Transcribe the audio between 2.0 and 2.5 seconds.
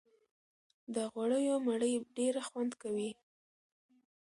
ډېره